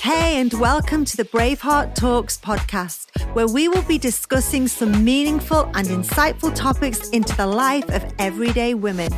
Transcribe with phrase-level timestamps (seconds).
[0.00, 5.70] Hey, and welcome to the Braveheart Talks podcast, where we will be discussing some meaningful
[5.74, 9.10] and insightful topics into the life of everyday women.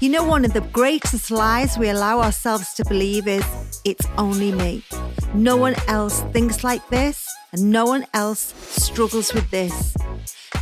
[0.00, 3.44] You know, one of the greatest lies we allow ourselves to believe is
[3.84, 4.82] it's only me.
[5.34, 9.96] No one else thinks like this, and no one else struggles with this.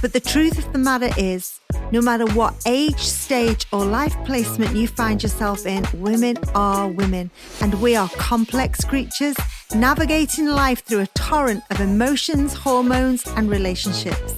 [0.02, 1.61] But the truth of the matter is,
[1.95, 7.30] no matter what age, stage, or life placement you find yourself in, women are women,
[7.61, 9.36] and we are complex creatures
[9.76, 14.35] navigating life through a torrent of emotions, hormones, and relationships.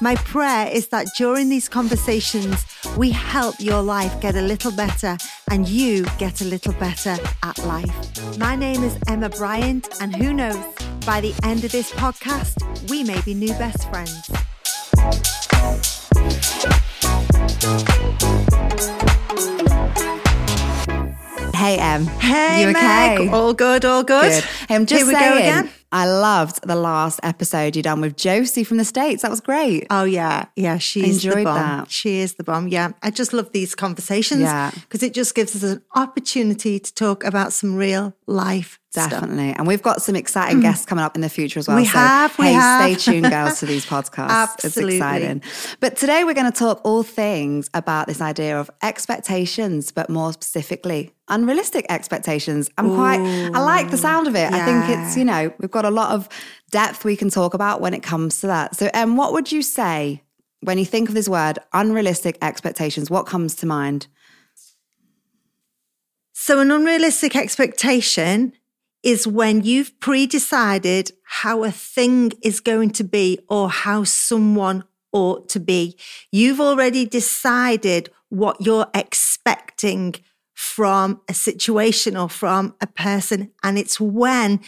[0.00, 2.64] My prayer is that during these conversations,
[2.96, 5.18] we help your life get a little better
[5.50, 8.38] and you get a little better at life.
[8.38, 10.56] My name is Emma Bryant, and who knows,
[11.04, 12.56] by the end of this podcast,
[12.88, 14.30] we may be new best friends.
[21.54, 22.06] Hey, Em.
[22.06, 23.16] Hey, you okay?
[23.26, 23.34] Meg.
[23.34, 24.30] All good, all good.
[24.32, 24.44] Good.
[24.68, 25.70] Hey, I'm just Here we saying, go again.
[25.92, 29.20] I loved the last episode you done with Josie from the States.
[29.22, 29.86] That was great.
[29.90, 30.78] Oh yeah, yeah.
[30.78, 31.56] She's the Enjoyed bomb.
[31.56, 31.90] that.
[31.90, 32.68] She is the bomb.
[32.68, 34.40] Yeah, I just love these conversations.
[34.40, 34.70] Yeah.
[34.72, 39.10] because it just gives us an opportunity to talk about some real life stuff.
[39.10, 39.52] Definitely.
[39.52, 41.76] And we've got some exciting guests coming up in the future as well.
[41.76, 42.98] We so, have, we hey, have.
[42.98, 44.30] stay tuned, girls, to these podcasts.
[44.30, 44.96] Absolutely.
[44.96, 45.42] It's exciting.
[45.78, 50.32] But today we're going to talk all things about this idea of expectations, but more
[50.32, 52.68] specifically, unrealistic expectations.
[52.78, 54.52] I'm quite, I like the sound of it.
[54.52, 56.28] I think it's, you know, we've got a lot of
[56.72, 58.74] depth we can talk about when it comes to that.
[58.74, 60.22] So, um, what would you say
[60.62, 63.08] when you think of this word, unrealistic expectations?
[63.08, 64.08] What comes to mind?
[66.32, 68.54] So, an unrealistic expectation
[69.02, 74.84] is when you've pre decided how a thing is going to be or how someone
[75.12, 75.96] ought to be.
[76.30, 80.14] You've already decided what you're expecting
[80.54, 83.50] from a situation or from a person.
[83.62, 84.60] And it's when,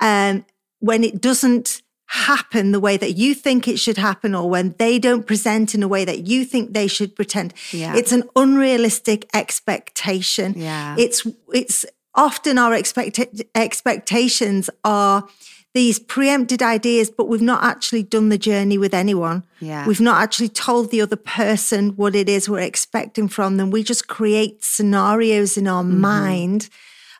[0.00, 0.44] um,
[0.80, 4.98] when it doesn't happen the way that you think it should happen or when they
[4.98, 7.96] don't present in a way that you think they should pretend Yeah.
[7.96, 10.94] it's an unrealistic expectation Yeah.
[10.98, 11.84] it's it's
[12.16, 13.20] often our expect-
[13.54, 15.28] expectations are
[15.74, 19.86] these preempted ideas but we've not actually done the journey with anyone Yeah.
[19.86, 23.82] we've not actually told the other person what it is we're expecting from them we
[23.82, 26.00] just create scenarios in our Mm-hmm.
[26.00, 26.68] mind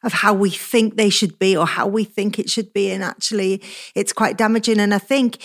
[0.03, 3.03] of how we think they should be or how we think it should be and
[3.05, 3.63] actually
[3.95, 5.39] it's quite damaging and i think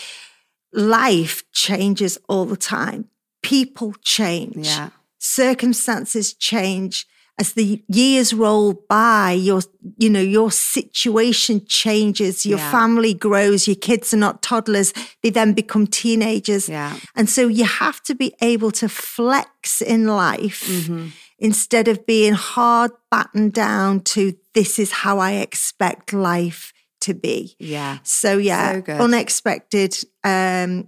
[0.74, 3.10] life changes all the time
[3.42, 4.90] people change Yeah.
[5.20, 7.06] circumstances change
[7.38, 9.62] as the years roll by your
[9.98, 12.72] you know your situation changes your Yeah.
[12.72, 14.94] family grows your kids are not toddlers
[15.24, 16.96] they then become teenagers Yeah.
[17.16, 21.08] and so you have to be able to flex in life Mm-hmm.
[21.40, 27.56] instead of being hard battened down to this is how i expect life to be
[27.60, 27.98] Yeah.
[28.04, 30.88] so yeah So unexpected um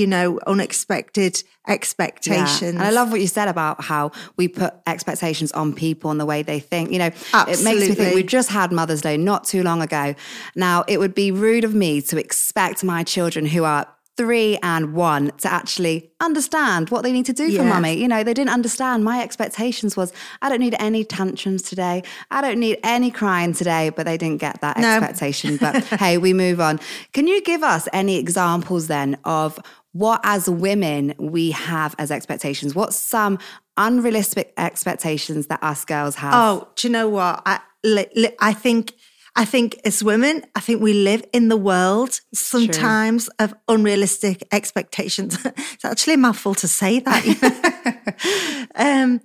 [0.00, 1.72] you know unexpected Yeah.
[1.74, 6.18] expectations And I love what you said about how we put expectations on people and
[6.20, 6.90] the way they think.
[6.90, 7.10] You know,
[7.52, 10.14] it makes me think we've just had Mother's Day not too long ago.
[10.56, 14.94] Now, it would be rude of me to expect my children who are three and
[14.94, 17.94] one to actually understand what they need to do for mummy.
[18.02, 19.04] You know, they didn't understand.
[19.04, 22.02] My expectations was I don't need any tantrums today.
[22.30, 24.88] I don't need any crying today, but they didn't get that No.
[24.98, 25.56] expectation.
[25.56, 26.78] But hey, we move on.
[27.12, 29.58] Can you give us any examples then of
[29.94, 32.74] what as women we have as expectations?
[32.74, 33.38] What's some
[33.76, 36.34] unrealistic expectations that us girls have?
[36.34, 37.40] Oh, do you know what?
[37.46, 38.94] I, li, li- I think,
[39.36, 45.38] I think as women, I think we live in the world sometimes of unrealistic expectations.
[45.44, 48.66] it's actually a mouthful to say that.
[48.74, 49.20] um,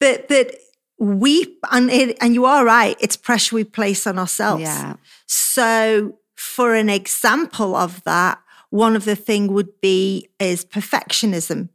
[0.00, 0.54] but but
[0.98, 2.96] we and it, and you are right.
[3.00, 4.62] It's pressure we place on ourselves.
[4.62, 4.94] Yeah.
[5.26, 8.38] So, for an example of that,
[8.70, 11.68] one of the thing would be is perfectionism.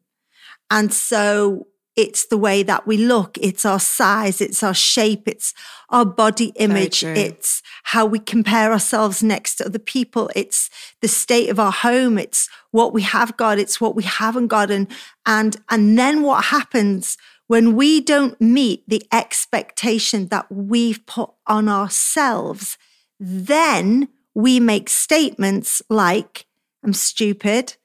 [0.69, 5.53] And so it's the way that we look, it's our size, it's our shape, it's
[5.89, 10.69] our body image, it's how we compare ourselves next to other people, it's
[11.01, 14.71] the state of our home, it's what we have got, it's what we haven't got.
[14.71, 14.87] And
[15.25, 17.17] and and then what happens
[17.47, 22.77] when we don't meet the expectation that we've put on ourselves,
[23.19, 26.45] then we make statements like,
[26.83, 27.75] I'm stupid,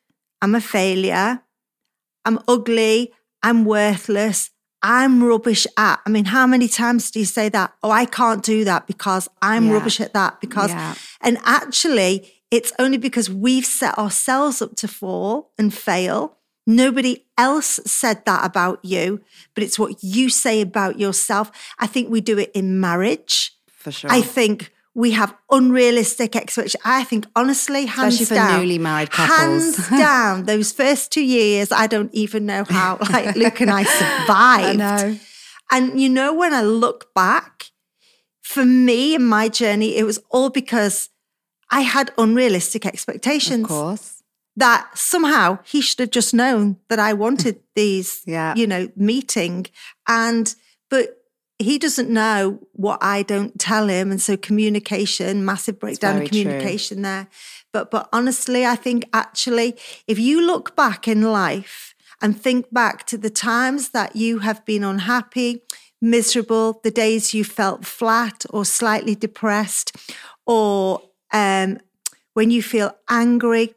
[0.42, 1.42] I'm a failure,
[2.24, 3.12] I'm ugly,
[3.42, 4.50] I'm worthless,
[4.82, 6.00] I'm rubbish at.
[6.06, 7.72] I mean, how many times do you say that?
[7.82, 9.72] Oh, I can't do that because I'm Yeah.
[9.74, 10.40] rubbish at that.
[10.40, 10.94] Because, Yeah.
[11.20, 16.36] and actually, it's only because we've set ourselves up to fall and fail.
[16.66, 19.20] Nobody else said that about you,
[19.54, 21.50] but it's what you say about yourself.
[21.78, 23.52] I think we do it in marriage.
[23.68, 24.10] for sure.
[24.10, 26.80] I think we have unrealistic expectations.
[26.84, 29.36] I think, honestly, hands Especially for down, newly married couples.
[29.76, 33.84] hands down, those first two years, I don't even know how like Luke and I
[33.84, 34.78] survived.
[34.78, 35.18] know.
[35.70, 37.66] And you know, when I look back,
[38.42, 41.10] for me in my journey, it was all because
[41.70, 43.64] I had unrealistic expectations.
[43.64, 44.22] Of course.
[44.58, 48.54] That somehow he should have just known that I wanted these, Yeah.
[48.56, 49.66] you know, meeting.
[50.08, 50.54] And,
[50.88, 51.15] but
[51.58, 54.10] he doesn't know what I don't tell him.
[54.10, 56.42] And so communication, massive breakdown of true.
[56.42, 57.28] communication there.
[57.72, 59.76] But, but honestly, I think actually,
[60.06, 64.64] if you look back in life and think back to the times that you have
[64.64, 65.62] been unhappy,
[66.00, 69.96] miserable, the days you felt flat or slightly depressed,
[70.46, 71.02] or
[71.32, 71.78] um,
[72.34, 73.74] when you feel angry,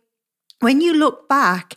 [0.59, 1.75] when you look back,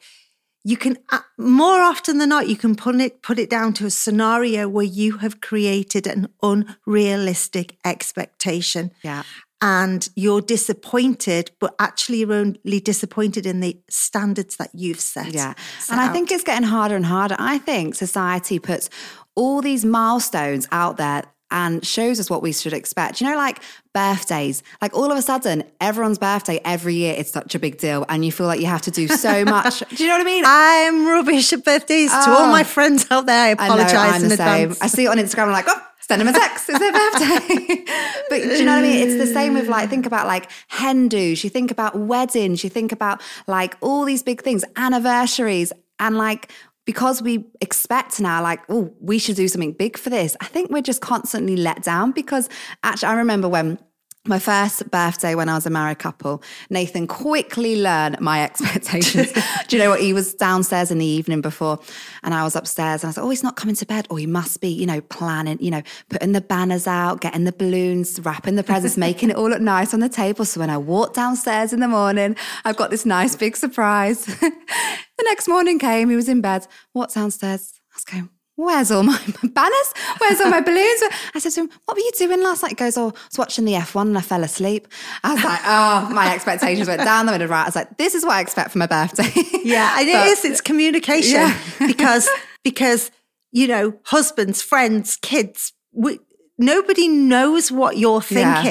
[0.64, 3.86] you can uh, more often than not you can put it put it down to
[3.86, 9.22] a scenario where you have created an unrealistic expectation Yeah.
[9.60, 15.54] and you're disappointed but actually you're only disappointed in the standards that you've set Yeah.
[15.78, 16.12] set And I out.
[16.12, 17.36] think it's getting harder and harder.
[17.38, 18.88] I think society puts
[19.34, 21.22] all these milestones out there
[21.52, 23.20] and shows us what we should expect.
[23.20, 23.60] You know, like
[23.94, 28.04] birthdays, like all of a sudden, everyone's birthday every year, it's such a big deal.
[28.08, 29.81] And you feel like you have to do so much.
[29.90, 30.44] do you know what I mean?
[30.46, 32.50] I'm rubbish at birthdays to all Oh.
[32.50, 33.38] my friends out there.
[33.38, 34.70] I I know, apologize in the same.
[34.70, 34.81] advance.
[34.82, 35.44] I see it on Instagram.
[35.46, 36.69] I'm like, oh, send them a text.
[36.70, 37.84] It's their birthday.
[38.31, 39.08] but do you know what I mean?
[39.08, 41.44] It's the same with like, think about like hen do's.
[41.44, 42.64] You think about weddings.
[42.64, 45.72] You think about like all these big things, anniversaries.
[46.00, 46.50] And like,
[46.84, 50.37] because we expect now, like, oh, we should do something big for this.
[50.40, 52.49] I think we're just constantly let down because
[52.82, 53.79] actually, I remember when
[54.25, 59.32] my first birthday when I was a married couple, Nathan quickly learned my expectations.
[59.69, 60.00] Do you know what?
[60.00, 61.81] He was downstairs in the evening before,
[62.23, 64.06] and I was upstairs, and I was like, "Oh, he's not coming to bed.
[64.11, 67.52] Oh, he must be, you know, planning, you know, putting the banners out, getting the
[67.52, 70.79] balloons, wrapping the presents, making it all look nice on the table." So when I
[70.79, 74.32] walked downstairs in the morning, I've got this nice big surprise.
[75.22, 76.66] the next morning came, he was in bed.
[76.94, 77.80] Walked downstairs.
[77.92, 79.94] I was going, Where's all my banners?
[80.19, 81.02] Where's all my balloons?
[81.34, 82.70] I said to him, What were you doing last night?
[82.72, 84.88] He goes, Oh, I was watching the F1 and I fell asleep.
[85.24, 87.62] I was like, Oh, my expectations went down the middle right.
[87.62, 89.30] I was like, This is what I expect for my birthday.
[89.64, 90.44] Yeah, and But- it is.
[90.44, 91.58] It's communication Yeah.
[91.86, 92.28] because
[92.62, 93.10] because
[93.52, 95.72] you know husbands, friends, kids.
[95.92, 96.20] We,
[96.58, 98.62] nobody knows what you're Yeah.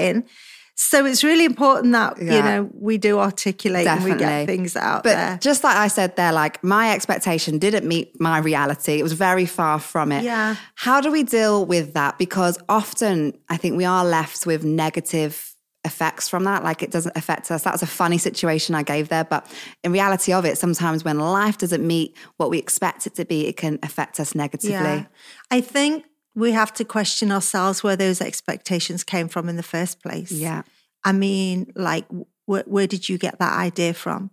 [0.82, 5.04] So it's really important that you know we do articulate and we get things out
[5.04, 5.38] But there.
[5.40, 8.94] just like I said there, like my expectation didn't meet my reality.
[9.00, 10.24] It was very far from it.
[10.24, 10.56] Yeah.
[10.76, 12.18] How do we deal with that?
[12.18, 15.56] Because often I think we are left with negative
[15.86, 16.64] effects from that.
[16.64, 17.64] Like it doesn't affect us.
[17.64, 19.24] That was a funny situation I gave there.
[19.24, 19.46] But
[19.84, 23.48] in reality of it, sometimes when life doesn't meet what we expect it to be,
[23.48, 24.72] it can affect us negatively.
[24.78, 25.06] Yeah,
[25.52, 26.06] I think
[26.36, 30.32] we have to question ourselves where those expectations came from in the first place.
[30.32, 30.64] Yeah.
[31.04, 32.06] I mean, like,
[32.46, 34.32] where, where did you get that idea from?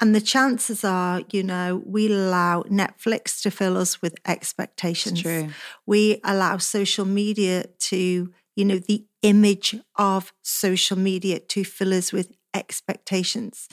[0.00, 5.20] And the chances are, you know, we allow Netflix to fill us with expectations.
[5.20, 5.50] true.
[5.86, 12.12] We allow social media to, you know, the image of social media to fill us
[12.14, 13.68] with expectations.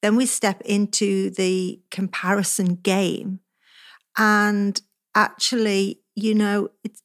[0.00, 3.40] Then we step into the comparison game.
[4.16, 4.80] And
[5.14, 7.02] actually, you know, it's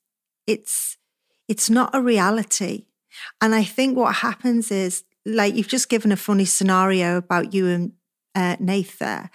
[0.48, 0.98] it's
[1.48, 2.86] it's not a reality.
[3.42, 7.68] And I think what happens is, like, you've just given a funny scenario about you
[7.68, 7.92] and
[8.34, 9.30] uh, Nath there.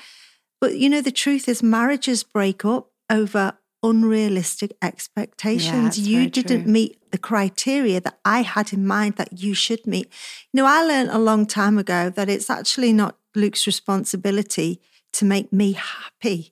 [0.60, 5.98] But, you know, the truth is, marriages break up over unrealistic expectations.
[5.98, 6.72] it's you didn't true.
[6.72, 10.10] meet the criteria that I had in mind that you should meet.
[10.52, 14.80] You know, I learned a long time ago that it's actually not Luke's responsibility
[15.12, 16.50] to make me happy.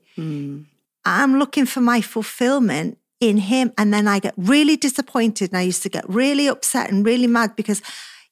[1.05, 3.73] I'm looking for my fulfillment in him.
[3.77, 5.51] And then I get really disappointed.
[5.51, 7.83] And I used to get really upset and really mad because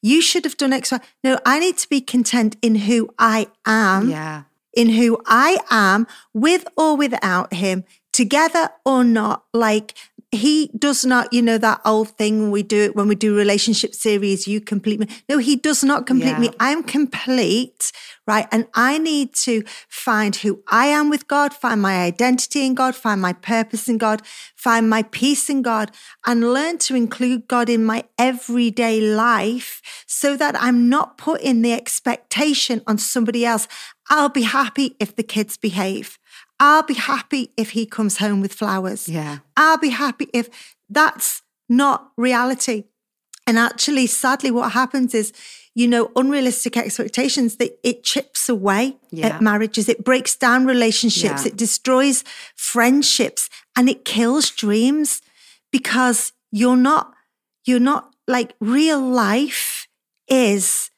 [0.01, 0.93] you should have done X.
[0.93, 1.01] Y.
[1.25, 4.43] No, I need to be content in who I am, Yeah.
[4.75, 9.45] in who I am, with or without him, together or not.
[9.55, 9.95] Like
[10.33, 13.95] he does not, you know, that old thing we do it, when we do relationship
[13.95, 15.07] series, you complete me.
[15.29, 16.49] No, he does not complete me.
[16.59, 17.93] I'm complete,
[18.27, 18.49] right?
[18.51, 22.97] And I need to find who I am with God, find my identity in God,
[22.97, 24.23] find my purpose in God,
[24.57, 25.91] find my peace in God,
[26.27, 31.75] and learn to include God in my everyday life so that I'm not putting the
[31.75, 33.69] expectation on somebody else.
[34.09, 36.19] I'll be happy if the kids behave.
[36.63, 39.09] I'll be happy if he comes home with flowers.
[39.09, 39.39] Yeah.
[39.57, 40.49] I'll be happy if
[40.89, 42.85] that's not reality.
[43.49, 45.33] And actually, sadly, what happens is,
[45.75, 49.27] you know, unrealistic expectations that it chips away Yeah.
[49.27, 49.89] at marriages.
[49.89, 51.43] It breaks down relationships.
[51.43, 51.49] Yeah.
[51.49, 52.23] It destroys
[52.55, 55.21] friendships and it kills dreams
[55.73, 57.13] because you're not,
[57.65, 59.89] you're not like real life
[60.29, 60.91] is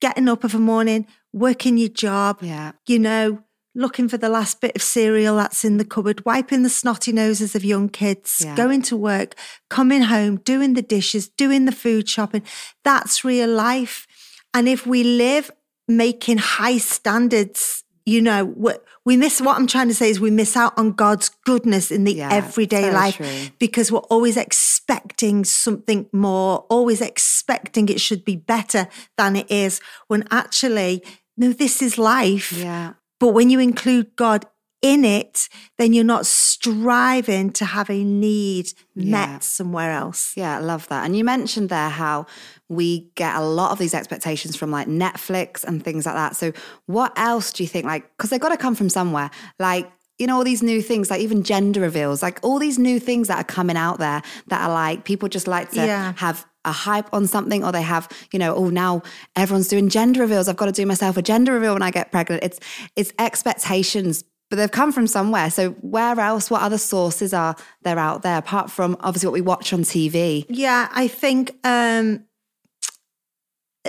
[0.00, 2.72] getting up of a morning, working your job, Yeah.
[2.88, 6.68] you know, looking for the last bit of cereal that's in the cupboard, wiping the
[6.68, 8.54] snotty noses of young kids, Yeah.
[8.56, 9.34] going to work,
[9.70, 12.42] coming home, doing the dishes, doing the food shopping.
[12.84, 14.06] That's real life.
[14.52, 15.50] And if we live
[15.88, 18.72] making high standards, you know, we,
[19.04, 22.04] we miss what I'm trying to say is we miss out on God's goodness in
[22.04, 23.48] the Yeah, everyday very life true.
[23.58, 29.80] because we're always expecting something more, always expecting it should be better than it is,
[30.08, 31.02] when actually,
[31.36, 32.52] no, this is life.
[32.52, 32.94] Yeah.
[33.22, 34.46] But when you include God
[34.82, 35.48] in it,
[35.78, 39.38] then you're not striving to have a need met Yeah.
[39.38, 40.32] somewhere else.
[40.36, 41.04] Yeah, I love that.
[41.04, 42.26] And you mentioned there how
[42.68, 46.34] we get a lot of these expectations from like Netflix and things like that.
[46.34, 46.52] So,
[46.86, 49.88] what else do you think, like, because they've got to come from somewhere, like,
[50.18, 53.28] you know, all these new things, like even gender reveals, like all these new things
[53.28, 56.12] that are coming out there that are like people just like to Yeah.
[56.16, 59.02] have a hype on something or they have, you know, oh, now
[59.36, 60.48] everyone's doing gender reveals.
[60.48, 62.42] I've got to do myself a gender reveal when I get pregnant.
[62.42, 62.60] It's,
[62.96, 65.48] it's expectations but they've come from somewhere.
[65.48, 66.50] So where else?
[66.50, 70.44] What other sources are there out there apart from obviously what we watch on TV?
[70.50, 72.26] Yeah, I think um,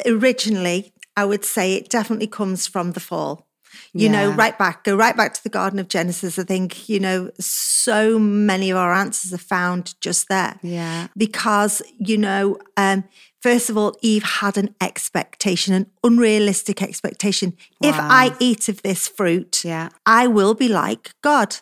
[0.06, 3.46] originally, I would say it definitely comes from the fall.
[3.94, 6.40] You know, right back, go right back to the Garden of Genesis.
[6.40, 10.60] I think, you know, so many of our answers are found just there.
[10.64, 11.08] Yeah.
[11.18, 13.04] because you know um
[13.42, 19.08] first of all eve had an expectation an unrealistic expectation if i eat of this
[19.08, 19.90] fruit Yeah.
[20.06, 21.58] i will be like god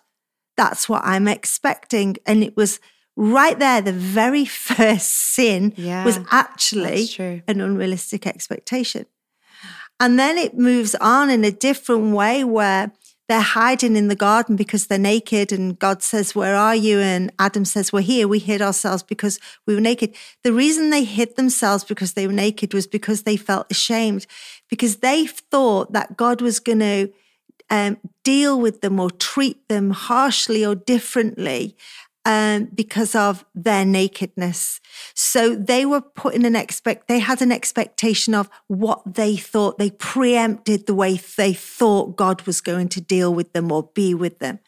[0.58, 2.80] that's what i'm expecting and it was
[3.16, 7.10] right there the very first sin Yeah, was actually
[7.48, 9.06] an unrealistic expectation
[10.02, 12.92] and then it moves on in a different way where
[13.30, 15.52] they're hiding in the garden because they're naked.
[15.52, 17.00] And God says, Where are you?
[17.00, 18.28] And Adam says, We're here.
[18.28, 20.16] We hid ourselves because we were naked.
[20.44, 24.26] The reason they hid themselves because they were naked was because they felt ashamed,
[24.70, 27.14] because they thought that God was going to
[27.70, 31.78] um, deal with them or treat them harshly or differently
[32.26, 34.80] um, because of their nakedness.
[35.14, 39.78] So they were put in an expect, they had an expectation of what they thought.
[39.78, 44.14] They preempted the way they thought God was going to deal with them or be
[44.14, 44.60] with them.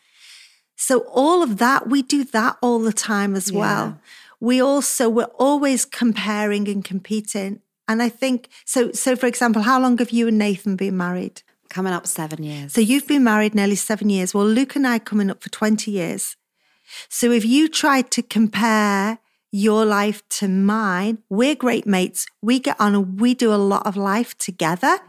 [0.75, 3.99] So all of that, we do that all the time as well.
[4.39, 7.61] We also, we're always comparing and competing.
[7.87, 11.43] And I think, so, so for example, how long have you and Nathan been married?
[11.69, 12.73] Coming up seven years.
[12.73, 14.33] So you've been married nearly seven years.
[14.33, 16.35] Well, Luke and I coming up for 20 years.
[17.09, 19.19] So if you tried to compare
[19.51, 22.25] your life to mine, we're great mates.
[22.41, 24.99] We get on and we do a lot of life together,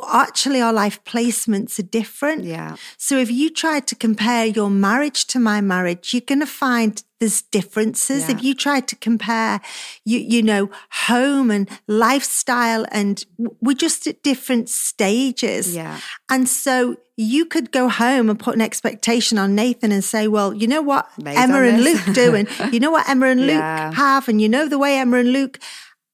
[0.00, 2.44] but actually our life placements are different.
[2.44, 2.76] Yeah.
[2.98, 7.02] So if you tried to compare your marriage to my marriage, you're going to find
[7.20, 8.28] there's differences.
[8.28, 8.34] Yeah.
[8.36, 9.60] If you tried to compare,
[10.04, 10.68] you you know,
[11.06, 13.24] home and lifestyle, and
[13.60, 15.74] we're just at different stages.
[15.74, 16.00] Yeah.
[16.28, 20.52] And so you could go home and put an expectation on Nathan and say, well,
[20.52, 21.84] you know what They've Emma and.
[21.84, 23.92] Luke do, and you know what Emma and Luke Yeah.
[23.94, 25.58] have, and you know the way Emma and Luke,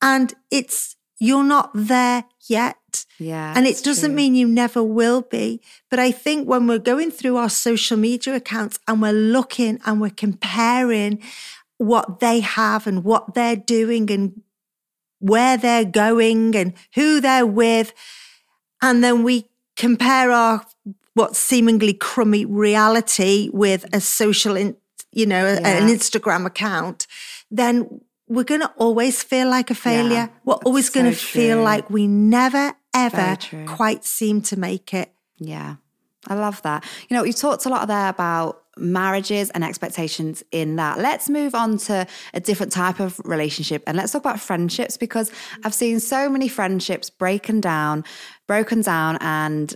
[0.03, 2.77] and it's you're not there yet.
[3.21, 3.53] Yeah.
[3.55, 4.17] And it doesn't true.
[4.17, 5.61] mean you never will be.
[5.91, 10.01] But I think when we're going through our social media accounts and we're looking and
[10.01, 11.23] we're comparing
[11.77, 14.43] what they have and what they're doing and
[15.19, 17.93] where they're going and who they're with,
[18.81, 20.65] and then we compare our
[21.15, 24.77] what seemingly crummy reality with a social, in,
[25.13, 27.07] you know, a- an Instagram account,
[27.51, 30.31] then we're going to always feel like a failure.
[30.45, 35.13] we're always going to so feel like we never, ever quite seem to make it.
[35.39, 35.77] Yeah.
[36.27, 36.85] I love that.
[37.09, 40.99] You know, you talked a lot there about marriages and expectations in that.
[40.99, 45.31] Let's move on to a different type of relationship and let's talk about friendships because
[45.65, 48.05] I've seen so many friendships breaking down,
[48.47, 49.75] broken down and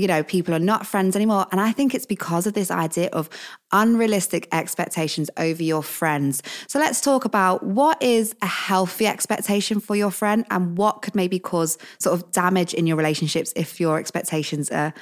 [0.00, 1.46] you know, people are not friends anymore.
[1.52, 3.28] And I think it's because of this idea of
[3.70, 6.42] unrealistic expectations over your friends.
[6.68, 11.14] So let's talk about what is a healthy expectation for your friend and what could
[11.14, 14.94] maybe cause sort of damage in your relationships if your expectations are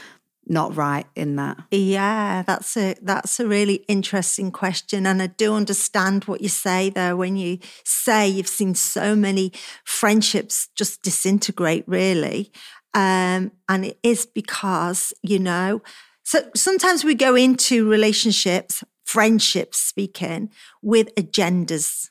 [0.49, 1.59] not right in that.
[1.71, 6.89] Yeah, that's a that's a really interesting question, and I do understand what you say
[6.89, 9.53] there when you say you've seen so many
[9.85, 12.51] friendships just disintegrate, really,
[12.95, 15.83] um, and it is because you know.
[16.25, 20.51] So sometimes we go into relationships, friendships, speaking
[20.83, 22.11] with agendas.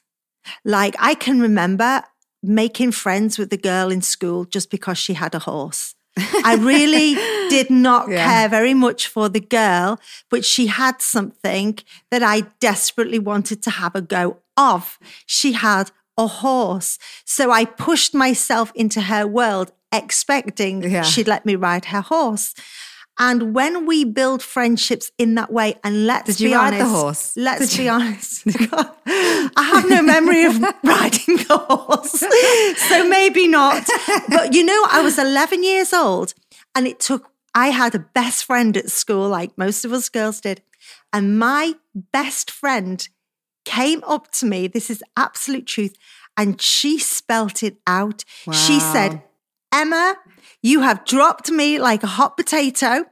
[0.65, 2.03] Like I can remember
[2.41, 5.93] making friends with the girl in school just because she had a horse.
[6.43, 7.13] I really
[7.49, 8.25] did not Yeah.
[8.25, 9.99] care very much for the girl,
[10.31, 11.77] but she had something
[12.09, 14.97] that I desperately wanted to have a go of.
[15.27, 16.97] She had a horse.
[17.25, 21.03] So I pushed myself into her world, expecting Yeah.
[21.03, 22.53] she'd let me ride her horse.
[23.19, 26.81] And when we build friendships in that way, and let's Did you be ride the
[26.81, 27.33] honest, horse?
[27.35, 28.43] let's Did be you- honest.
[29.07, 32.23] I have no memory of riding a horse,
[32.89, 33.87] so maybe not.
[34.29, 36.33] But you know, I was 11 years old,
[36.75, 37.31] and it took.
[37.55, 40.61] I had a best friend at school, like most of us girls did,
[41.11, 41.73] and my
[42.11, 43.07] best friend
[43.65, 44.67] came up to me.
[44.67, 45.95] This is absolute truth,
[46.37, 48.23] and she spelt it out.
[48.51, 49.23] She said,
[49.71, 50.15] Emma,
[50.61, 53.05] you have dropped me like a hot potato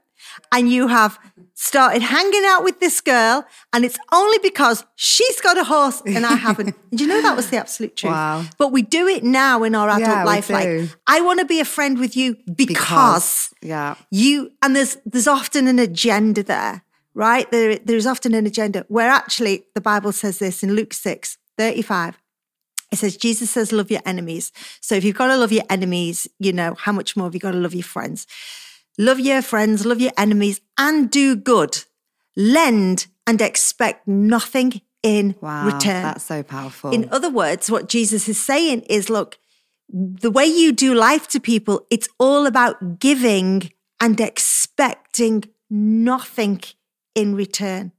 [0.51, 1.19] and you have
[1.53, 3.45] started hanging out with this girl.
[3.73, 6.75] And it's only because she's got a horse and I haven't.
[6.91, 8.11] and you know, that was the absolute truth.
[8.11, 8.43] Wow.
[8.57, 10.49] But we do it now in our adult Yeah, life.
[10.49, 13.95] Like, I want to be a friend with you because, yeah.
[14.11, 16.83] you, and there's, there's often an agenda there,
[17.13, 17.49] right?
[17.51, 22.19] There, there's often an agenda where actually the Bible says this in Luke 6 35.
[22.91, 24.51] It says, Jesus says, love your enemies.
[24.81, 27.39] So if you've got to love your enemies, you know, how much more have you
[27.39, 28.27] got to love your friends?
[28.97, 31.83] Love your friends, love your enemies, and do good.
[32.37, 35.65] Lend and expect nothing in Wow.
[35.65, 36.03] return.
[36.03, 36.91] That's so powerful.
[36.93, 39.37] In other words, what Jesus is saying is look,
[39.89, 46.61] the way you do life to people, it's all about giving and expecting nothing
[47.13, 47.91] in return.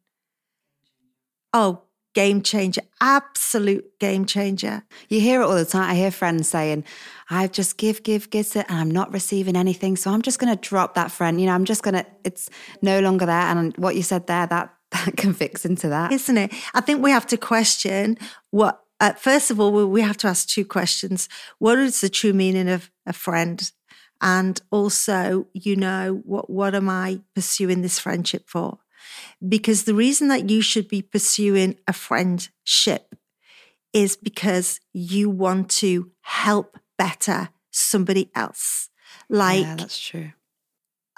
[1.53, 1.83] Oh,
[2.17, 4.83] game changer, absolute game changer.
[5.11, 5.91] You hear it all the time.
[5.91, 6.85] I hear friends saying,
[7.29, 9.97] I just give, give, give it, and I'm not receiving anything.
[9.97, 11.39] So I'm just going to drop that friend.
[11.39, 12.49] You know, I'm just going to, it's
[12.81, 13.35] no longer there.
[13.35, 16.11] And what you said there, that, that can fix into that.
[16.11, 16.55] isn't it?
[16.73, 18.17] I think we have to question
[18.51, 18.81] what.
[18.99, 22.33] Uh, first of all, we- we have to ask two questions: What is the true
[22.33, 23.71] meaning of a friend?
[24.23, 28.79] And also, you know, what what am I pursuing this friendship for?
[29.47, 33.15] Because the reason that you should be pursuing a friendship
[33.93, 38.91] is because you want to help better somebody else.
[39.29, 40.33] Like yeah, that's true.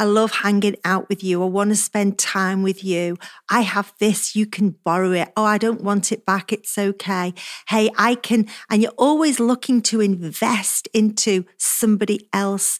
[0.00, 1.42] I love hanging out with you.
[1.42, 3.16] I want to spend time with you.
[3.50, 5.32] I have this, you can borrow it.
[5.36, 6.52] Oh, I don't want it back.
[6.52, 7.34] It's okay.
[7.66, 8.46] Hey, I can.
[8.70, 12.78] And you're always looking to invest into somebody else.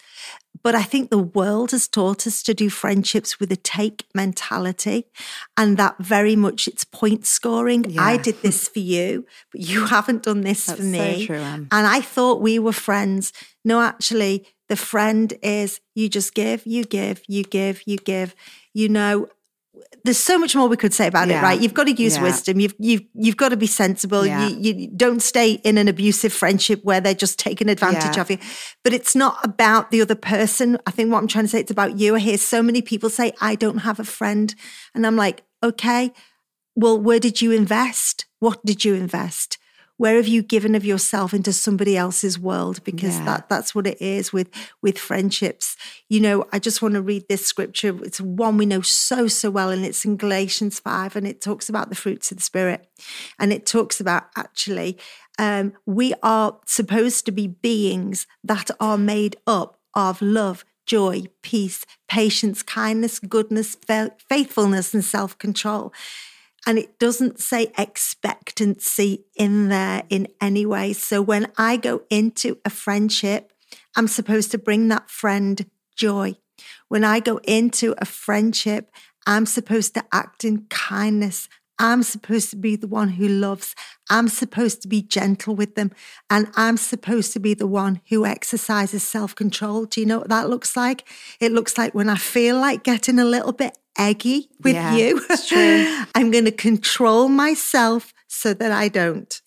[0.69, 5.07] But I think the world has taught us to do friendships with a take mentality.
[5.57, 7.99] And that very much it's point scoring.
[7.99, 11.25] I did this for you, but you haven't done this That's for so me.
[11.25, 13.33] true, And I thought we were friends.
[13.65, 18.35] No, actually, the friend is you just give, you give, you give, you give.
[18.75, 19.29] You know,
[20.05, 21.41] there's so much more we could say about Yeah.
[21.41, 21.61] it, right?
[21.61, 22.23] You've got to use Yeah.
[22.23, 22.61] wisdom.
[22.61, 24.27] You've you've you've got to be sensible.
[24.27, 24.49] Yeah.
[24.49, 28.39] You, you don't stay in an abusive friendship where they're just taking advantage of you.
[28.85, 30.79] But it's not about the other person.
[30.87, 32.15] I think what I'm trying to say it's about you.
[32.15, 34.55] I hear so many people say, "I don't have a friend,"
[34.95, 36.13] and I'm like, okay,
[36.77, 38.27] well, where did you invest?
[38.39, 39.59] What did you invest?
[39.99, 42.83] Where have you given of yourself into somebody else's world?
[42.85, 43.25] Because Yeah.
[43.27, 44.49] that that's what it is with
[44.81, 45.77] with friendships.
[46.09, 47.95] You know, I just want to read this scripture.
[48.03, 51.69] It's one we know so so well, and it's in Galatians five, and it talks
[51.69, 52.89] about the fruits of the spirit,
[53.39, 54.97] and it talks about actually
[55.39, 61.85] um, we are supposed to be beings that are made up of love, joy, peace,
[62.09, 65.93] patience, kindness, goodness, fa- faithfulness, and self control.
[66.67, 70.93] And it doesn't say expectancy in there in any way.
[70.93, 73.53] So when I go into a friendship,
[73.97, 75.65] I'm supposed to bring that friend
[75.97, 76.37] joy.
[76.89, 78.91] When I go into a friendship,
[79.27, 81.49] I'm supposed to act in kindness.
[81.79, 83.77] I'm supposed to be the one who loves.
[84.11, 85.93] I'm supposed to be gentle with them.
[86.29, 89.85] And I'm supposed to be the one who exercises self control.
[89.85, 91.09] Do you know what that looks like?
[91.41, 95.21] It looks like when I feel like getting a little bit eggy with Yeah, you,
[95.29, 96.05] it's true.
[96.15, 99.41] I'm going to control myself so that I don't.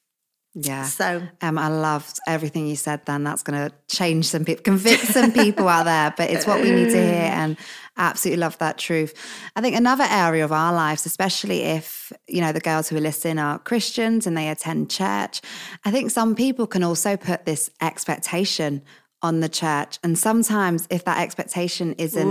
[0.54, 0.84] Yeah.
[0.84, 3.24] So, Um, I loved everything you said then.
[3.24, 6.72] That's going to change some people, convict some people out there, but it's what we
[6.72, 7.56] need to hear and
[7.96, 9.14] absolutely love that truth.
[9.56, 13.02] I think another area of our lives, especially if, you know, the girls who are
[13.02, 15.40] listening are Christians and they attend church,
[15.86, 18.82] I think some people can also put this expectation
[19.24, 20.00] on the church.
[20.04, 22.28] And sometimes if that expectation isn't,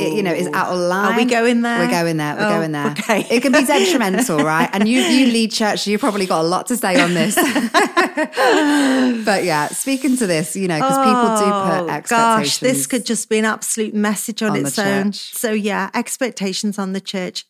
[0.00, 1.14] it, you know, is out of line.
[1.14, 1.80] Are we going there?
[1.80, 2.36] We're going there.
[2.36, 2.86] We're Oh, going there.
[2.92, 3.26] okay.
[3.28, 4.70] It can be detrimental, right?
[4.72, 7.34] And you, you lead church, so you've probably got a lot to say on this.
[9.24, 12.10] but yeah, speaking to this, you know, because people do put Oh, expectations.
[12.10, 15.12] Gosh, this could just be an absolute message on, on its own.
[15.12, 17.44] So, yeah, expectations on the church.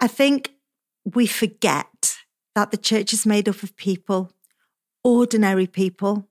[0.00, 0.52] I think
[1.04, 2.16] we forget
[2.54, 4.32] that the church is made up of people,
[5.04, 6.28] ordinary people.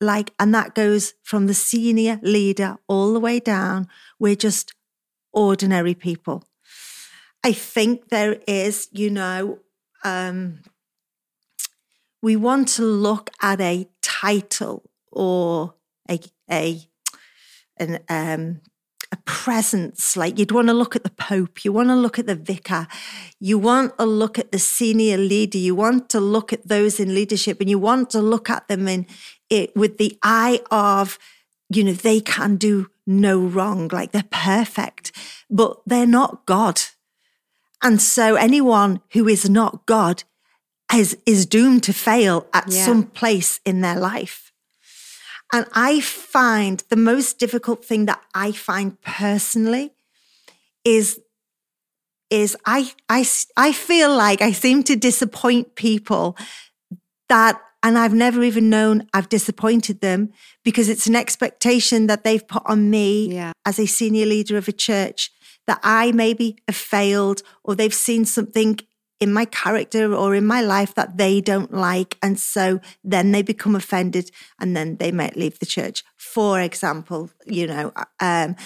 [0.00, 3.88] Like, and that goes from the senior leader all the way down.
[4.18, 4.74] We're just
[5.32, 6.44] ordinary people.
[7.44, 9.60] I think there is, you know,
[10.04, 10.60] um,
[12.22, 14.82] we want to look at a title
[15.12, 15.74] or
[16.10, 16.18] a
[16.50, 16.80] a
[17.78, 18.60] an um
[19.12, 22.26] a presence like you'd want to look at the pope you want to look at
[22.26, 22.88] the vicar
[23.38, 27.14] you want to look at the senior leader you want to look at those in
[27.14, 29.06] leadership and you want to look at them in
[29.50, 31.18] it with the eye of
[31.68, 35.12] you know they can do no wrong like they're perfect
[35.50, 36.80] but they're not god
[37.82, 40.24] and so anyone who is not god
[40.94, 42.84] is is doomed to fail at Yeah.
[42.84, 44.52] some place in their life
[45.52, 49.92] and I find the most difficult thing that I find personally
[50.84, 51.20] is
[52.30, 53.24] is I I
[53.56, 56.36] I feel like I seem to disappoint people
[57.28, 60.30] that and I've never even known I've disappointed them
[60.64, 63.52] because it's an expectation that they've put on me Yeah.
[63.64, 65.30] as a senior leader of a church
[65.66, 68.78] that I maybe have failed or they've seen something
[69.18, 72.18] in my character or in my life that they don't like.
[72.22, 76.04] And so then they become offended and then they might leave the church.
[76.16, 78.56] For example, you know, um,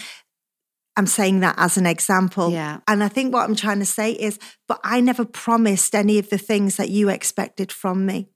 [0.96, 2.50] I'm saying that as an example.
[2.50, 2.80] Yeah.
[2.88, 6.30] And I think what I'm trying to say is, but I never promised any of
[6.30, 8.28] the things that you expected from me.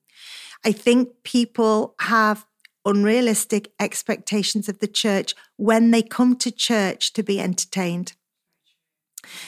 [0.64, 2.46] I think people have
[2.84, 8.12] unrealistic expectations of the church when they come to church to be entertained.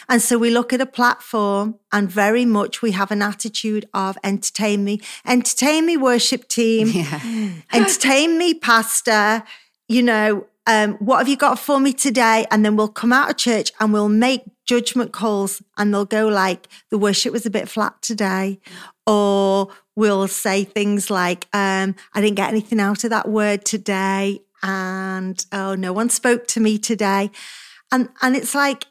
[0.09, 4.16] And so we look at a platform and very much we have an attitude of
[4.24, 7.20] entertain me, entertain me, worship team, Yeah.
[7.72, 9.42] entertain me, pastor.
[9.88, 12.46] You know, um, what have you got for me today?
[12.50, 16.26] And then we'll come out of church and we'll make judgment calls and they'll go
[16.26, 18.59] like, the worship was a bit flat today.
[19.07, 24.41] Or we'll say things like, um, I didn't get anything out of that word today.
[24.63, 27.31] And oh, no one spoke to me today.
[27.91, 28.87] And and it's like,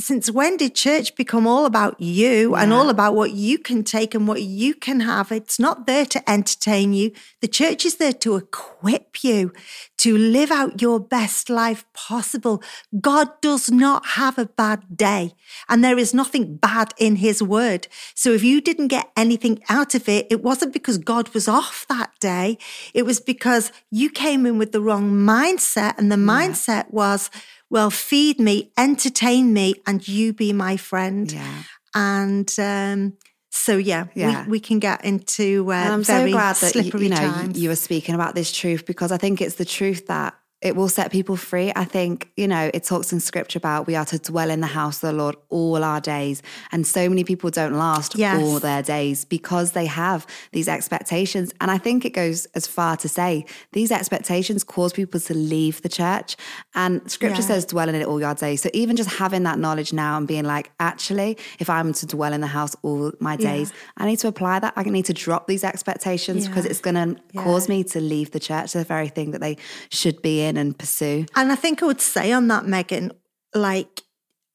[0.00, 4.14] since when did church become all about you and all about what you can take
[4.14, 5.30] and what you can have?
[5.30, 7.12] It's not there to entertain you.
[7.40, 9.52] The church is there to equip you
[10.00, 12.62] to live out your best life possible.
[13.00, 15.34] God does not have a bad day
[15.68, 17.86] and there is nothing bad in his word.
[18.14, 21.84] So if you didn't get anything out of it, it wasn't because God was off
[21.90, 22.56] that day.
[22.94, 27.30] It was because you came in with the wrong mindset and the mindset was,
[27.68, 31.30] well, feed me, entertain me, and you be my friend.
[31.30, 31.62] Yeah.
[31.94, 33.18] And um,
[33.50, 34.44] so, yeah, Yeah.
[34.44, 37.08] We, we can get into uh, And I'm very so glad that you, slippery you
[37.10, 37.60] know times.
[37.60, 40.88] you were speaking about this truth because I think it's the truth that it will
[40.88, 41.72] set people free.
[41.74, 44.66] I think you know it talks in scripture about we are to dwell in the
[44.66, 46.42] house of the Lord all our days,
[46.72, 48.40] and so many people don't last Yes.
[48.42, 51.52] all their days because they have these expectations.
[51.60, 55.80] And I think it goes as far to say these expectations cause people to leave
[55.82, 56.36] the church.
[56.74, 57.48] And scripture Yeah.
[57.48, 58.60] says dwell in it all your days.
[58.62, 62.32] So even just having that knowledge now and being like, actually, if I'm to dwell
[62.32, 63.50] in the house all my Yeah.
[63.52, 64.74] days, I need to apply that.
[64.76, 66.70] I need to drop these expectations because Yeah.
[66.72, 67.44] it's going to Yeah.
[67.44, 69.56] cause me to leave the church, the very thing that they
[69.90, 71.26] should be in and pursue.
[71.36, 73.12] And I think I would say on that, Megan,
[73.54, 74.02] like,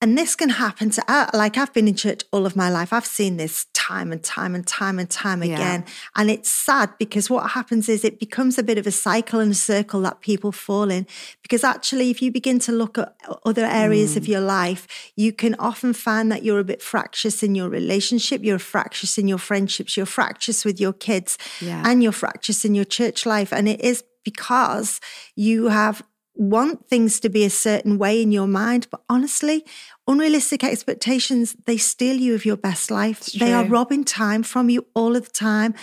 [0.01, 2.91] and this can happen to, uh, like, I've been in church all of my life.
[2.91, 5.55] I've seen this time and time and time and time Yeah.
[5.55, 5.85] again.
[6.15, 9.53] And it's sad because what happens is it becomes a bit of a cycle and
[9.53, 11.07] a circle that people fall in.
[11.41, 14.17] Because actually, if you begin to look at other areas Mm.
[14.17, 18.43] of your life, you can often find that you're a bit fractious in your relationship,
[18.43, 21.81] you're fractious in your friendships, you're fractious with your kids, Yeah.
[21.85, 23.53] and you're fractious in your church life.
[23.53, 24.99] And it is because
[25.35, 26.03] you have
[26.35, 29.63] want things to be a certain way in your mind, but honestly,
[30.07, 33.25] unrealistic expectations, they steal you of your best life.
[33.39, 35.73] They are robbing time from you all of the time.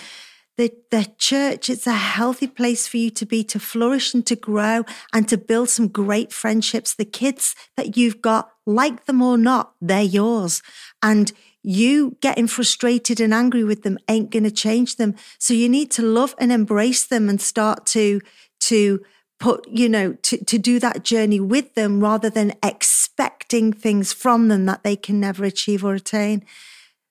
[0.59, 4.37] The, the church, it's a healthy place for you to be, to flourish and to
[4.37, 6.92] grow and to build some great friendships.
[6.94, 10.61] The kids that you've got, like them or not, they're yours.
[11.02, 15.14] And you getting frustrated and angry with them ain't going to change them.
[15.38, 18.20] So you need to love and embrace them and start to,
[18.61, 19.03] to,
[19.42, 24.46] put you know to, to do that journey with them rather than expecting things from
[24.46, 26.44] them that they can never achieve or attain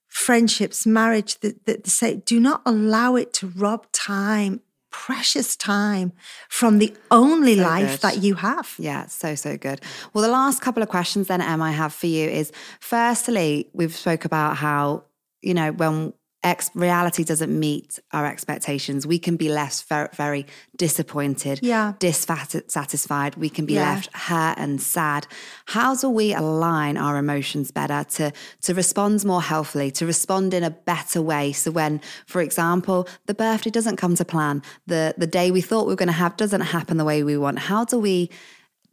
[0.07, 4.61] friendships marriage that that say do not allow it to rob time
[4.91, 6.11] precious time
[6.49, 8.01] from the only So life good.
[8.01, 9.81] that you have Yeah, so so good.
[10.13, 13.95] Well, the last couple of questions then, Em, I have for you is: firstly, we've
[13.95, 15.03] spoke about how
[15.41, 20.45] you know when ex- reality doesn't meet our expectations, we can be left very, very
[20.75, 21.93] disappointed, Yeah.
[21.99, 23.35] dissatisfied.
[23.35, 23.91] We can be Yeah.
[23.93, 25.27] left hurt and sad.
[25.65, 30.63] How do we align our emotions better to to respond more healthily, to respond in
[30.63, 31.51] a better way?
[31.51, 35.85] So when, for example, the birthday doesn't come to plan, the the day we thought
[35.85, 37.59] we were going to have doesn't happen the way we want.
[37.59, 38.29] How do we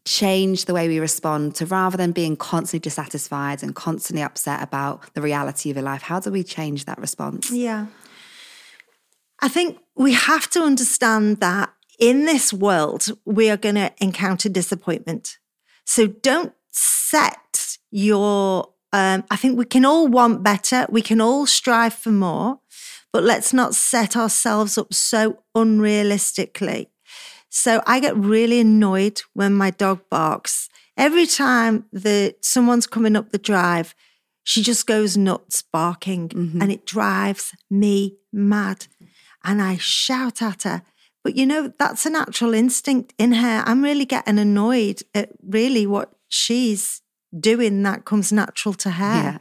[0.04, 5.12] change the way we respond to rather than being constantly dissatisfied and constantly upset about
[5.14, 6.02] the reality of your life?
[6.02, 7.50] How do we change that response?
[7.50, 7.86] Yeah.
[9.40, 14.48] I think we have to understand that in this world, we are going to encounter
[14.48, 15.38] disappointment.
[15.84, 20.86] So don't set your, um, I think we can all want better.
[20.88, 22.60] We can all strive for more,
[23.12, 26.88] but let's not set ourselves up so unrealistically.
[27.48, 30.68] So I get really annoyed when my dog barks.
[30.96, 33.94] Every time that someone's coming up the drive,
[34.42, 36.60] she just goes nuts barking mm-hmm.
[36.60, 38.86] and it drives me mad.
[39.44, 40.82] And I shout at her.
[41.22, 43.62] But you know, that's a natural instinct in her.
[43.66, 47.02] I'm really getting annoyed at really what she's
[47.38, 49.04] doing that comes natural to her.
[49.04, 49.38] Yeah.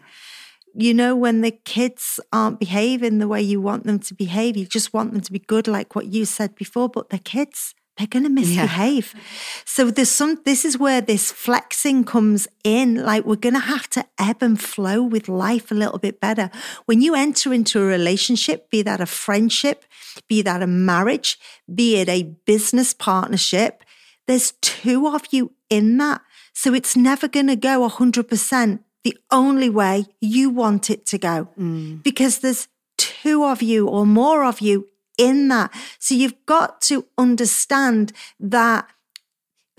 [0.76, 4.66] You know, when the kids aren't behaving the way you want them to behave, you
[4.66, 8.08] just want them to be good, like what you said before, but they're kids they're
[8.08, 9.14] going to misbehave.
[9.16, 9.22] Yeah.
[9.66, 13.04] So there's some, this is where this flexing comes in.
[13.04, 16.50] Like we're going to have to ebb and flow with life a little bit better.
[16.86, 19.86] When you enter into a relationship, be that a friendship,
[20.28, 21.40] be that a marriage,
[21.74, 23.84] be it a business partnership,
[24.28, 26.22] there's two of you in that.
[26.54, 31.50] So it's never going to go 100% the only way you want it to go
[31.58, 32.04] mm.
[32.04, 35.74] because there's two of you or more of you in that.
[36.00, 38.88] So you've got to understand that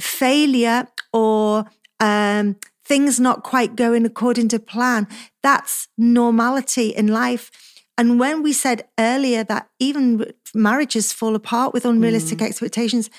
[0.01, 1.66] failure or
[2.01, 5.07] um, things not quite going according to plan,
[5.42, 7.51] that's normality in life.
[7.96, 12.46] And when we said earlier that even marriages fall apart with unrealistic mm.
[12.46, 13.11] expectations,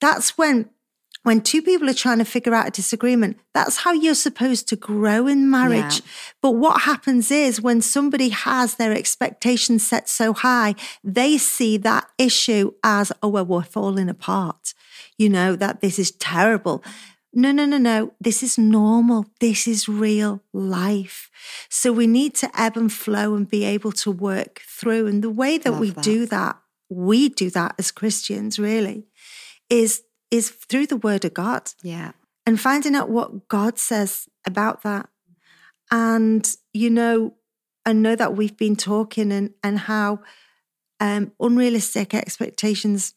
[0.00, 0.68] that's when
[1.26, 4.76] when two people are trying to figure out a disagreement, that's how you're supposed to
[4.76, 5.98] grow in marriage.
[5.98, 6.06] Yeah.
[6.40, 12.06] But what happens is when somebody has their expectations set so high, they see that
[12.16, 14.72] issue as, oh, well, we're falling apart,
[15.18, 16.84] you know, that this is terrible.
[17.34, 18.12] No, no, no, no.
[18.20, 19.26] This is normal.
[19.40, 21.28] This is real life.
[21.68, 25.08] So we need to ebb and flow and be able to work through.
[25.08, 26.04] And the way that Love we that.
[26.04, 26.56] do that,
[26.88, 29.08] we do that as Christians, really,
[29.68, 31.72] is is through the word of God.
[31.82, 32.12] Yeah.
[32.44, 35.08] And finding out what God says about that.
[35.90, 37.34] And, you know,
[37.84, 40.20] I know that we've been talking and, and how
[41.00, 43.14] um, unrealistic expectations,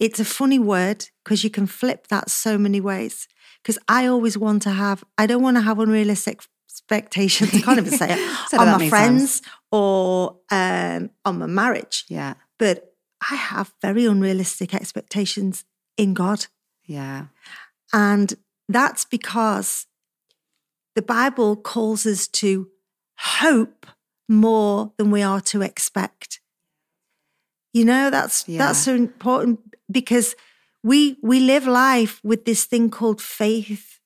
[0.00, 3.28] it's a funny word because you can flip that so many ways.
[3.62, 7.78] Because I always want to have, I don't want to have unrealistic expectations, I can't
[7.78, 9.42] even say it, on my friends
[9.72, 12.04] or um, on my marriage.
[12.08, 12.34] Yeah.
[12.58, 12.94] But
[13.30, 15.64] I have very unrealistic expectations
[15.96, 16.46] in God.
[16.86, 17.26] Yeah.
[17.92, 18.34] And
[18.68, 19.86] that's because
[20.94, 22.68] the Bible calls us to
[23.18, 23.86] hope
[24.28, 26.40] more than we are to expect.
[27.72, 28.58] You know, that's yeah.
[28.58, 30.34] that's so important because
[30.82, 34.00] we we live life with this thing called faith.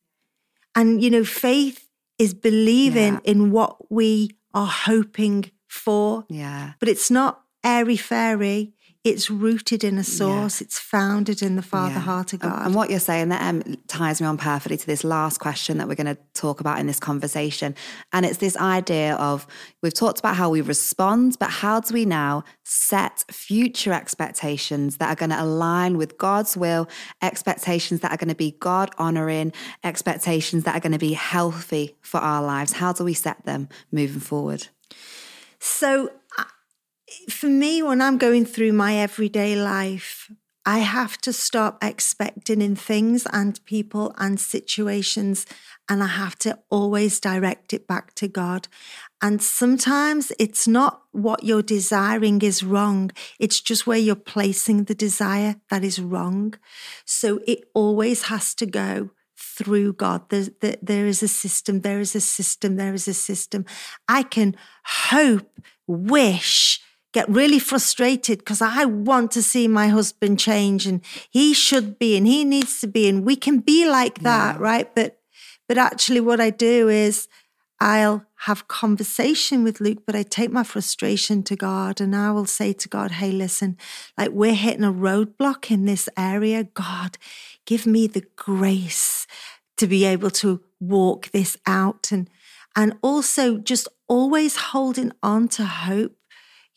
[0.74, 3.20] And you know, faith is believing yeah.
[3.24, 6.24] in what we are hoping for.
[6.28, 6.72] Yeah.
[6.80, 10.60] But it's not airy fairy it's rooted in a source.
[10.60, 10.64] Yeah.
[10.64, 12.00] It's founded in the Father yeah.
[12.00, 12.66] heart of God.
[12.66, 15.88] And what you're saying that um, ties me on perfectly to this last question that
[15.88, 17.74] we're going to talk about in this conversation.
[18.12, 19.46] And it's this idea of
[19.82, 25.10] we've talked about how we respond, but how do we now set future expectations that
[25.10, 26.88] are going to align with God's will,
[27.22, 29.52] expectations that are going to be God honoring,
[29.84, 32.74] expectations that are going to be healthy for our lives?
[32.74, 34.68] How do we set them moving forward?
[35.60, 36.10] So
[37.28, 40.30] for me, when I'm going through my everyday life,
[40.64, 45.46] I have to stop expecting in things and people and situations,
[45.88, 48.68] and I have to always direct it back to God.
[49.22, 54.94] And sometimes it's not what you're desiring is wrong, it's just where you're placing the
[54.94, 56.54] desire that is wrong.
[57.04, 60.28] So it always has to go through God.
[60.28, 63.64] There, there, is a system, there is a system, there is a system.
[64.06, 66.80] I can hope, wish,
[67.12, 72.16] get really frustrated because I want to see my husband change and he should be
[72.16, 74.62] and he needs to be and we can be like that, yeah.
[74.62, 74.94] right?
[74.94, 75.18] But
[75.68, 77.28] but actually what I do is
[77.80, 82.46] I'll have conversation with Luke, but I take my frustration to God and I will
[82.46, 83.76] say to God, hey, listen,
[84.16, 86.64] like we're hitting a roadblock in this area.
[86.64, 87.18] God,
[87.66, 89.26] give me the grace
[89.76, 92.28] to be able to walk this out and
[92.76, 96.17] and also just always holding on to hope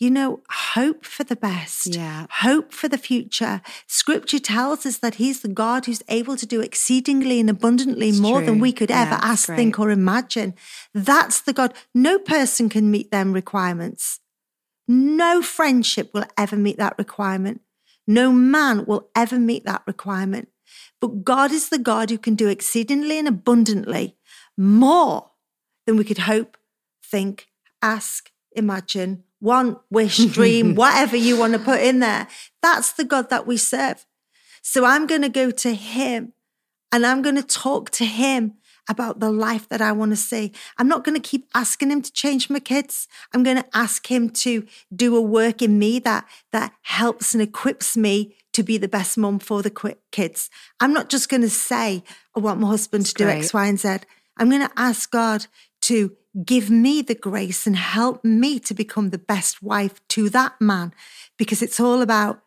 [0.01, 2.25] you know, hope for the best, yeah.
[2.39, 3.61] hope for the future.
[3.85, 8.19] Scripture tells us that He's the God who's able to do exceedingly and abundantly it's
[8.19, 8.47] more true.
[8.47, 9.57] than we could yeah, ever ask, great.
[9.57, 10.55] think, or imagine.
[10.91, 11.75] That's the God.
[11.93, 14.19] No person can meet them requirements.
[14.87, 17.61] No friendship will ever meet that requirement.
[18.07, 20.49] No man will ever meet that requirement.
[20.99, 24.17] But God is the God who can do exceedingly and abundantly
[24.57, 25.29] more
[25.85, 26.57] than we could hope,
[27.03, 27.49] think,
[27.83, 32.27] ask, imagine, want, wish, dream, whatever you want to put in there.
[32.61, 34.05] That's the God that we serve.
[34.61, 36.33] So I'm going to go to him
[36.91, 38.53] and I'm going to talk to him
[38.89, 40.51] about the life that I want to see.
[40.77, 43.07] I'm not going to keep asking him to change my kids.
[43.33, 47.41] I'm going to ask him to do a work in me that that helps and
[47.41, 50.49] equips me to be the best mom for the kids.
[50.79, 52.03] I'm not just going to say
[52.35, 53.33] I want my husband That's to great.
[53.33, 53.97] do X, Y, and Z.
[54.37, 55.45] I'm going to ask God
[55.83, 56.15] to
[56.45, 60.93] give me the grace and help me to become the best wife to that man.
[61.37, 62.41] Because it's all about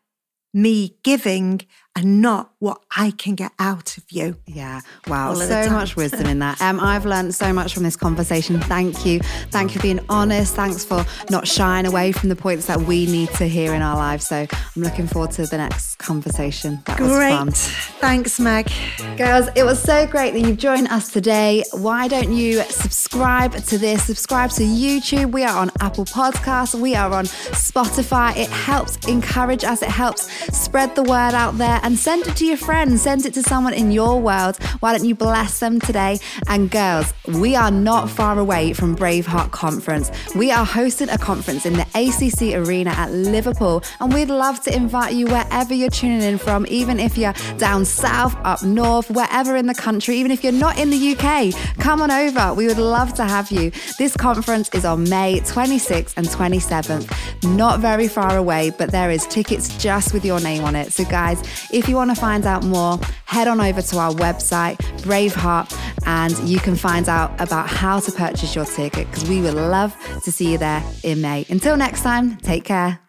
[0.52, 1.62] me giving
[1.96, 4.36] and not what I can get out of you.
[4.46, 4.80] Yeah.
[5.06, 5.34] Wow.
[5.34, 6.60] So much wisdom in that.
[6.60, 8.60] Um, I've learned so much from this conversation.
[8.60, 9.20] Thank you.
[9.50, 10.54] Thank you for being honest.
[10.56, 13.96] Thanks for not shying away from the points that we need to hear in our
[13.96, 14.26] lives.
[14.26, 16.82] So I'm looking forward to the next conversation.
[16.86, 17.44] That great.
[17.44, 17.74] was fun.
[18.00, 18.72] Thanks, Meg.
[19.16, 21.62] Girls, it was so great that you've joined us today.
[21.72, 24.04] Why don't you subscribe to this?
[24.04, 25.32] Subscribe to YouTube.
[25.32, 26.74] We are on Apple Podcasts.
[26.74, 28.36] We are on Spotify.
[28.36, 29.82] It helps encourage us.
[29.82, 33.34] It helps spread the word out there and send it to your friends, send it
[33.34, 34.56] to someone in your world.
[34.80, 36.18] Why don't you bless them today?
[36.48, 40.10] And girls, we are not far away from Braveheart Conference.
[40.34, 44.74] We are hosting a conference in the ACC Arena at Liverpool, and we'd love to
[44.74, 49.54] invite you wherever you're tuning in from, even if you're down south, up north, wherever
[49.54, 52.54] in the country, even if you're not in the UK, come on over.
[52.54, 53.70] We would love to have you.
[53.98, 57.54] This conference is on May 26th and 27th.
[57.54, 60.90] Not very far away, but there is tickets just with your name on it.
[60.90, 61.42] So, guys,
[61.74, 66.38] if you want to find out more, head on over to our website, Braveheart, and
[66.48, 70.30] you can find out about how to purchase your ticket because we would love to
[70.30, 71.44] see you there in May.
[71.48, 73.00] Until next time, take care.